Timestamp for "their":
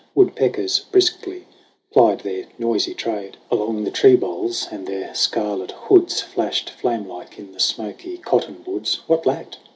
2.21-2.45, 4.87-5.13